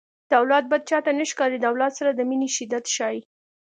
[0.29, 3.19] د اولاد بد چاته نه ښکاري د اولاد سره د مینې شدت ښيي